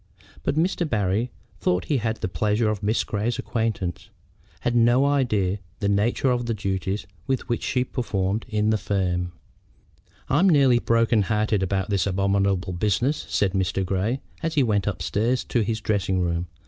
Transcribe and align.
But 0.41 0.55
Mr. 0.55 0.89
Barry, 0.89 1.29
though 1.59 1.77
he 1.77 1.97
had 1.97 2.15
the 2.17 2.27
pleasure 2.27 2.71
of 2.71 2.81
Miss 2.81 3.03
Grey's 3.03 3.37
acquaintance, 3.37 4.09
had 4.61 4.75
no 4.75 5.05
idea 5.05 5.53
of 5.53 5.59
the 5.79 5.89
nature 5.89 6.31
of 6.31 6.47
the 6.47 6.55
duties 6.55 7.05
which 7.27 7.61
she 7.61 7.83
performed 7.83 8.43
in 8.49 8.71
the 8.71 8.79
firm. 8.79 9.31
"I'm 10.27 10.49
nearly 10.49 10.79
broken 10.79 11.21
hearted 11.21 11.61
about 11.61 11.91
this 11.91 12.07
abominable 12.07 12.73
business," 12.73 13.27
said 13.29 13.53
Mr. 13.53 13.85
Grey, 13.85 14.21
as 14.41 14.55
he 14.55 14.63
went 14.63 14.87
upstairs 14.87 15.43
to 15.43 15.61
his 15.61 15.79
dressing 15.79 16.19
room. 16.19 16.47